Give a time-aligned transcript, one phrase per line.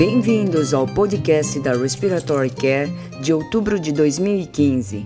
[0.00, 5.04] Bem-vindos ao podcast da Respiratory Care de outubro de 2015.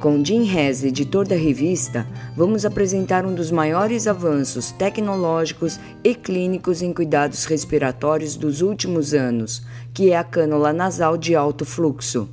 [0.00, 6.80] Com Jim Hess, editor da revista, vamos apresentar um dos maiores avanços tecnológicos e clínicos
[6.80, 12.26] em cuidados respiratórios dos últimos anos, que é a cânula nasal de alto fluxo.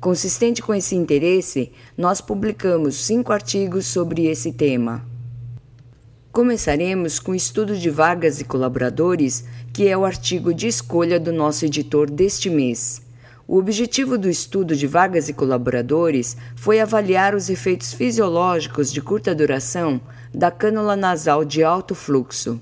[0.00, 5.04] Consistente com esse interesse, nós publicamos cinco artigos sobre esse tema.
[6.36, 9.42] Começaremos com o estudo de Vargas e colaboradores,
[9.76, 13.02] que é o artigo de escolha do nosso editor deste mês.
[13.46, 19.34] O objetivo do estudo de Vargas e colaboradores foi avaliar os efeitos fisiológicos de curta
[19.34, 20.00] duração
[20.32, 22.58] da cânula nasal de alto fluxo.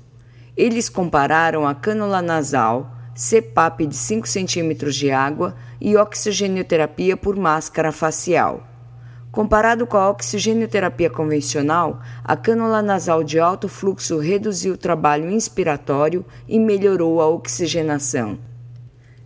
[0.56, 7.92] Eles compararam a cânula nasal, CPAP de 5 cm de água e oxigenoterapia por máscara
[7.92, 8.73] facial.
[9.34, 16.25] Comparado com a oxigenoterapia convencional, a cânula nasal de alto fluxo reduziu o trabalho inspiratório
[16.47, 18.39] e melhorou a oxigenação.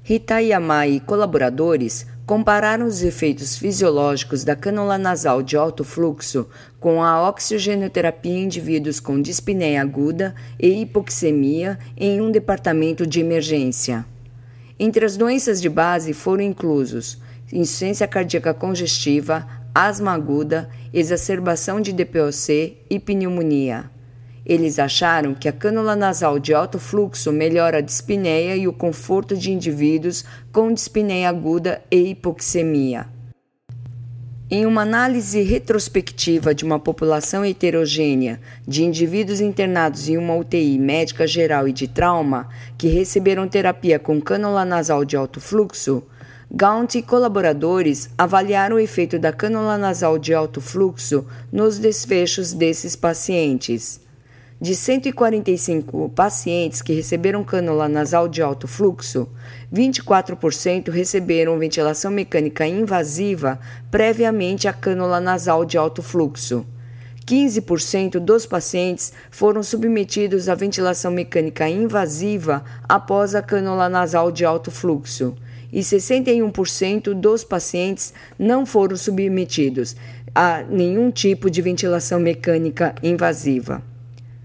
[0.02, 6.48] Rita Yamai e colaboradores compararam os efeitos fisiológicos da cânula nasal de alto fluxo
[6.80, 14.06] com a oxigenoterapia em indivíduos com dispneia aguda e hipoxemia em um departamento de emergência.
[14.78, 17.18] Entre as doenças de base foram inclusos
[17.52, 23.90] insuficiência cardíaca congestiva, asma aguda, exacerbação de DPOC e pneumonia.
[24.44, 29.36] Eles acharam que a cânula nasal de alto fluxo melhora a dispneia e o conforto
[29.36, 33.06] de indivíduos com dispneia aguda e hipoxemia.
[34.50, 41.26] Em uma análise retrospectiva de uma população heterogênea de indivíduos internados em uma UTI médica
[41.26, 46.02] geral e de trauma que receberam terapia com cânula nasal de alto fluxo,
[46.50, 52.96] Gaunt e colaboradores avaliaram o efeito da cânula nasal de alto fluxo nos desfechos desses
[52.96, 54.00] pacientes.
[54.58, 59.28] De 145 pacientes que receberam cânula nasal de alto fluxo,
[59.70, 66.66] 24% receberam ventilação mecânica invasiva previamente à cânula nasal de alto fluxo.
[67.26, 74.70] 15% dos pacientes foram submetidos à ventilação mecânica invasiva após a cânula nasal de alto
[74.70, 75.36] fluxo
[75.72, 79.96] e 61% dos pacientes não foram submetidos
[80.34, 83.82] a nenhum tipo de ventilação mecânica invasiva.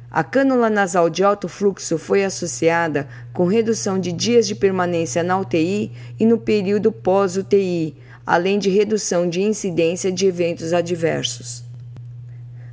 [0.10, 5.40] A cânula nasal de alto fluxo foi associada com redução de dias de permanência na
[5.40, 7.96] UTI e no período pós-UTI,
[8.26, 11.64] além de redução de incidência de eventos adversos.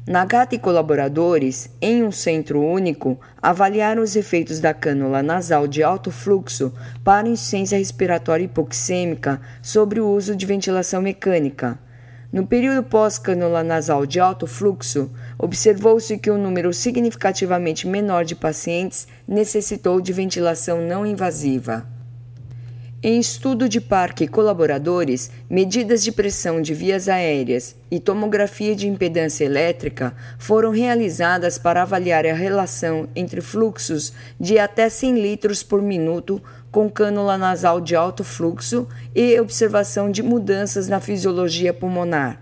[0.07, 6.11] Nagata e colaboradores, em um centro único, avaliaram os efeitos da cânula nasal de alto
[6.11, 6.73] fluxo
[7.05, 11.79] para insuficiência respiratória hipoxêmica sobre o uso de ventilação mecânica.
[12.33, 19.07] No período pós-cânula nasal de alto fluxo, observou-se que um número significativamente menor de pacientes
[19.29, 22.00] necessitou de ventilação não invasiva.
[23.03, 29.43] Em estudo de parque colaboradores, medidas de pressão de vias aéreas e tomografia de impedância
[29.43, 36.43] elétrica foram realizadas para avaliar a relação entre fluxos de até 100 litros por minuto
[36.71, 42.39] com cânula nasal de alto fluxo e observação de mudanças na fisiologia pulmonar.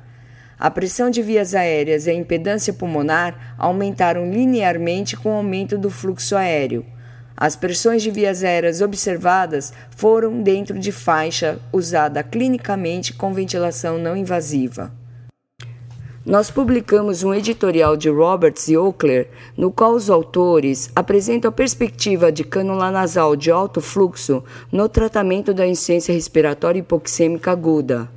[0.58, 5.88] A pressão de vias aéreas e a impedância pulmonar aumentaram linearmente com o aumento do
[5.88, 6.84] fluxo aéreo.
[7.40, 14.16] As pressões de vias aéreas observadas foram dentro de faixa usada clinicamente com ventilação não
[14.16, 14.90] invasiva.
[16.26, 22.32] Nós publicamos um editorial de Roberts e Oakler, no qual os autores apresentam a perspectiva
[22.32, 28.10] de cânula nasal de alto fluxo no tratamento da insuficiência respiratória hipoxêmica aguda.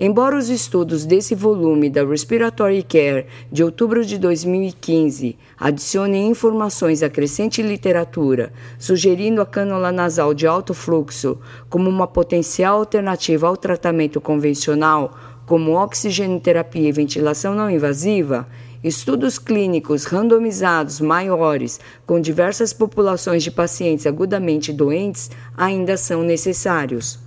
[0.00, 7.10] Embora os estudos desse volume da Respiratory Care de outubro de 2015 adicionem informações à
[7.10, 14.20] crescente literatura, sugerindo a cânula nasal de alto fluxo como uma potencial alternativa ao tratamento
[14.20, 18.46] convencional, como oxigenoterapia e ventilação não invasiva,
[18.84, 27.26] estudos clínicos randomizados maiores com diversas populações de pacientes agudamente doentes ainda são necessários.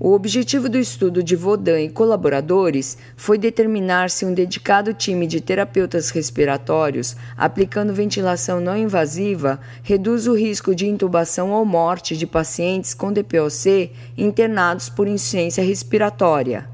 [0.00, 5.40] O objetivo do estudo de Vodan e colaboradores foi determinar se um dedicado time de
[5.40, 12.94] terapeutas respiratórios, aplicando ventilação não invasiva, reduz o risco de intubação ou morte de pacientes
[12.94, 16.68] com DPOC internados por insuficiência respiratória.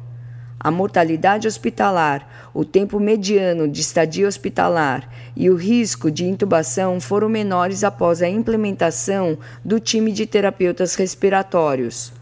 [0.61, 7.31] A mortalidade hospitalar, o tempo mediano de estadia hospitalar e o risco de intubação foram
[7.31, 12.14] menores após a implementação do time de terapeutas respiratórios.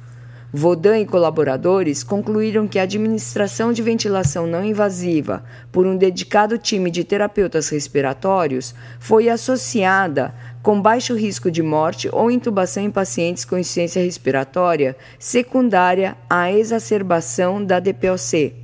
[0.55, 6.91] Vodan e colaboradores concluíram que a administração de ventilação não invasiva por um dedicado time
[6.91, 13.57] de terapeutas respiratórios foi associada com baixo risco de morte ou intubação em pacientes com
[13.57, 18.62] insuficiência respiratória secundária à exacerbação da DPOC.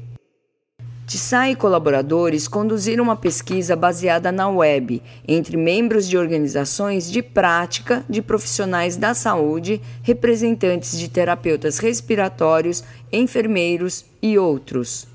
[1.09, 8.05] Tissai e colaboradores conduziram uma pesquisa baseada na web entre membros de organizações de prática
[8.11, 15.09] de profissionais da saúde, representantes de terapeutas respiratórios, enfermeiros e outros.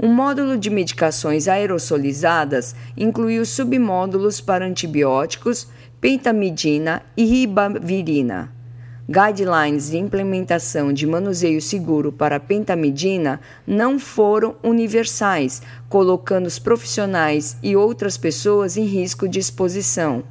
[0.00, 5.68] Um módulo de medicações aerosolizadas incluiu submódulos para antibióticos,
[6.00, 8.55] pentamidina e ribavirina.
[9.08, 17.76] Guidelines de implementação de manuseio seguro para pentamidina não foram universais, colocando os profissionais e
[17.76, 20.24] outras pessoas em risco de exposição.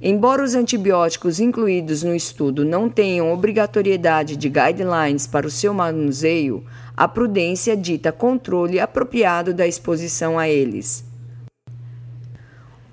[0.00, 6.64] Embora os antibióticos incluídos no estudo não tenham obrigatoriedade de guidelines para o seu manuseio,
[6.96, 11.05] a prudência dita controle apropriado da exposição a eles.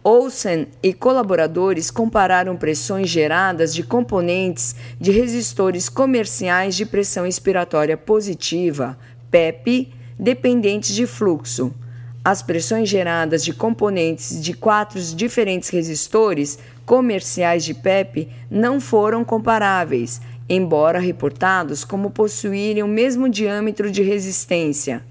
[0.04, 8.98] Olsen e colaboradores compararam pressões geradas de componentes de resistores comerciais de pressão expiratória positiva,
[9.32, 11.74] PEP, dependentes de fluxo.
[12.22, 20.20] As pressões geradas de componentes de quatro diferentes resistores comerciais de PEP não foram comparáveis,
[20.50, 25.02] embora reportados como possuírem o mesmo diâmetro de resistência.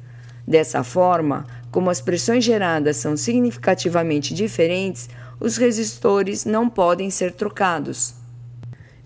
[0.46, 5.08] Dessa forma, como as pressões geradas são significativamente diferentes,
[5.40, 8.14] os resistores não podem ser trocados.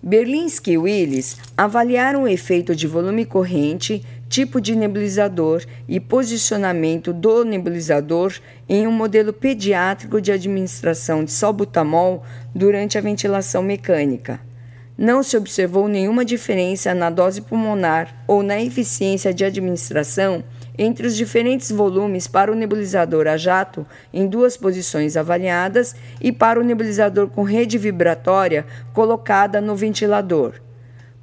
[0.03, 7.43] Berlinski e Willis avaliaram o efeito de volume corrente, tipo de nebulizador e posicionamento do
[7.43, 8.33] nebulizador
[8.69, 12.23] em um modelo pediátrico de administração de salbutamol
[12.53, 14.39] durante a ventilação mecânica.
[14.97, 20.43] Não se observou nenhuma diferença na dose pulmonar ou na eficiência de administração
[20.77, 26.59] entre os diferentes volumes para o nebulizador a jato em duas posições avaliadas e para
[26.59, 30.55] o nebulizador com rede vibratória colocada no ventilador.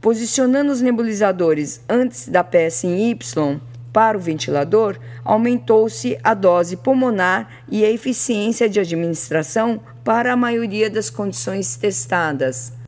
[0.01, 3.61] Posicionando os nebulizadores antes da peça em Y
[3.93, 10.91] para o ventilador, aumentou-se a dose pulmonar e a eficiência de administração para a maioria
[10.91, 12.84] das condições testadas.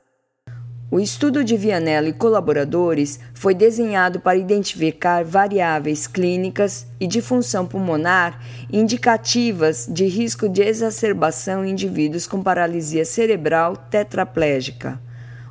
[0.89, 7.67] O estudo de Vianello e colaboradores foi desenhado para identificar variáveis clínicas e de função
[7.67, 8.41] pulmonar
[8.73, 15.01] indicativas de risco de exacerbação em indivíduos com paralisia cerebral tetraplégica.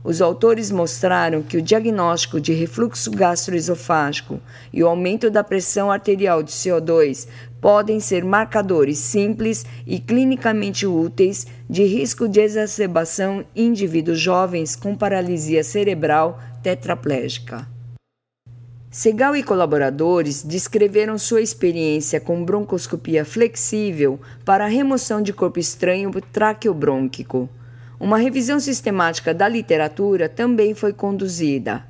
[0.05, 4.39] Os autores mostraram que o diagnóstico de refluxo gastroesofágico
[4.71, 7.27] e o aumento da pressão arterial de CO2
[7.59, 14.95] podem ser marcadores simples e clinicamente úteis de risco de exacerbação em indivíduos jovens com
[14.95, 17.67] paralisia cerebral tetraplégica.
[18.91, 26.11] Segal e colaboradores descreveram sua experiência com broncoscopia flexível para a remoção de corpo estranho
[26.31, 27.49] traqueobrônquico.
[27.99, 31.85] Uma revisão sistemática da literatura também foi conduzida.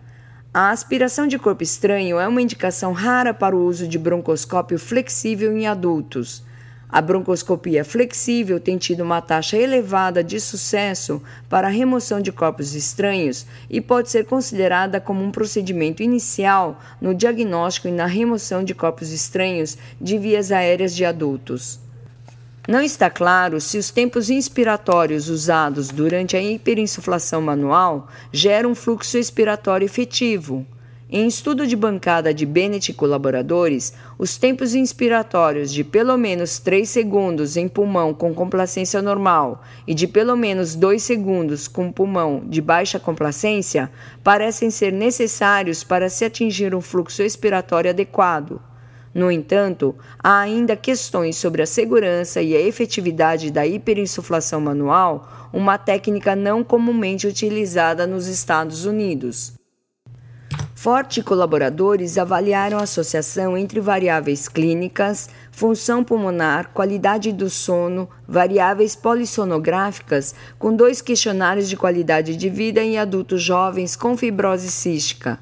[0.54, 5.58] A aspiração de corpo estranho é uma indicação rara para o uso de broncoscópio flexível
[5.58, 6.44] em adultos.
[6.88, 12.76] A broncoscopia flexível tem tido uma taxa elevada de sucesso para a remoção de corpos
[12.76, 18.76] estranhos e pode ser considerada como um procedimento inicial no diagnóstico e na remoção de
[18.76, 21.85] corpos estranhos de vias aéreas de adultos.
[22.68, 29.20] Não está claro se os tempos inspiratórios usados durante a hiperinsuflação manual geram um fluxo
[29.20, 30.66] expiratório efetivo.
[31.08, 36.90] Em estudo de bancada de Bennett e colaboradores, os tempos inspiratórios de pelo menos 3
[36.90, 42.62] segundos em pulmão com complacência normal e de pelo menos 2 segundos com pulmão de
[42.62, 43.92] baixa complacência
[44.24, 48.60] parecem ser necessários para se atingir um fluxo expiratório adequado.
[49.16, 55.78] No entanto, há ainda questões sobre a segurança e a efetividade da hiperinsuflação manual, uma
[55.78, 59.54] técnica não comumente utilizada nos Estados Unidos.
[60.76, 70.36] Forte colaboradores avaliaram a associação entre variáveis clínicas, função pulmonar, qualidade do sono, variáveis polissonográficas,
[70.60, 75.40] com dois questionários de qualidade de vida em adultos jovens com fibrose cística.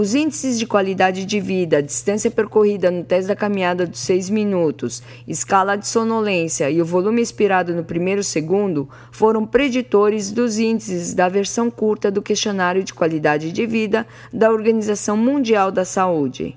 [0.00, 5.02] Os índices de qualidade de vida, distância percorrida no teste da caminhada dos 6 minutos,
[5.26, 11.28] escala de sonolência e o volume expirado no primeiro segundo foram preditores dos índices da
[11.28, 16.56] versão curta do questionário de qualidade de vida da Organização Mundial da Saúde.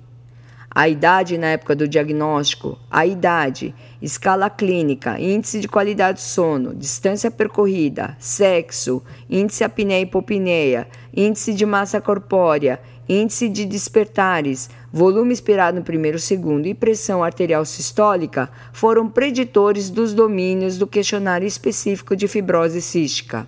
[0.73, 6.73] A idade na época do diagnóstico, a idade, escala clínica, índice de qualidade de sono,
[6.73, 15.33] distância percorrida, sexo, índice apneia e hipopneia, índice de massa corpórea, índice de despertares, volume
[15.33, 22.15] expirado no primeiro segundo e pressão arterial sistólica foram preditores dos domínios do questionário específico
[22.15, 23.45] de fibrose cística.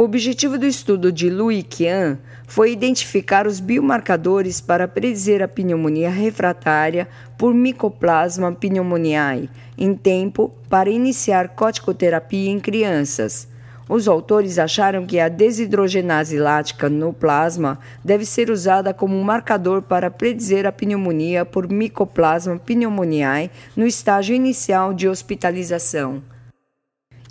[0.00, 2.16] O objetivo do estudo de Louis Qian
[2.46, 10.88] foi identificar os biomarcadores para predizer a pneumonia refratária por Mycoplasma pneumoniae em tempo para
[10.88, 13.46] iniciar corticoterapia em crianças.
[13.90, 19.82] Os autores acharam que a desidrogenase lática no plasma deve ser usada como um marcador
[19.82, 26.22] para predizer a pneumonia por Mycoplasma pneumoniae no estágio inicial de hospitalização.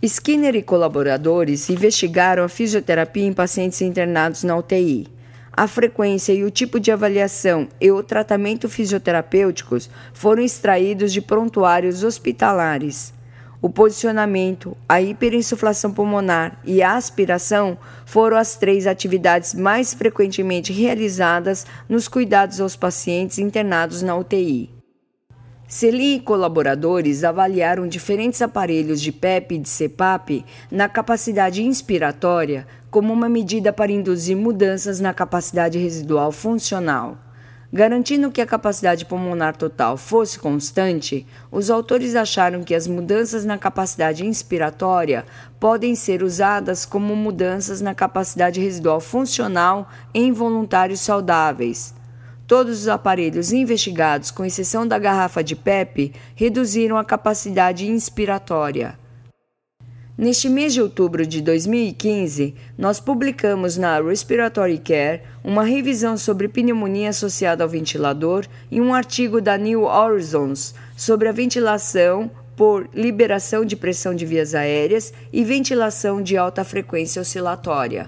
[0.02, 5.08] Skinner e colaboradores investigaram a fisioterapia em pacientes internados na UTI.
[5.52, 12.02] A frequência e o tipo de avaliação e o tratamento fisioterapêuticos foram extraídos de prontuários
[12.02, 13.14] hospitalares.
[13.62, 21.66] O posicionamento, a hiperinsuflação pulmonar e a aspiração foram as três atividades mais frequentemente realizadas
[21.90, 24.79] nos cuidados aos pacientes internados na UTI.
[25.70, 33.14] Celi e colaboradores avaliaram diferentes aparelhos de PEP e de CPAP na capacidade inspiratória como
[33.14, 37.20] uma medida para induzir mudanças na capacidade residual funcional.
[37.72, 43.60] Garantindo que a capacidade pulmonar total fosse constante, os autores acharam que as mudanças na
[43.60, 45.24] capacidade inspiratória
[45.60, 51.99] podem ser usadas como mudanças na capacidade residual funcional em voluntários saudáveis.
[52.50, 58.98] Todos os aparelhos investigados, com exceção da garrafa de PEP, reduziram a capacidade inspiratória.
[60.18, 67.10] Neste mês de outubro de 2015, nós publicamos na Respiratory Care uma revisão sobre pneumonia
[67.10, 73.76] associada ao ventilador e um artigo da New Horizons sobre a ventilação por liberação de
[73.76, 78.08] pressão de vias aéreas e ventilação de alta frequência oscilatória.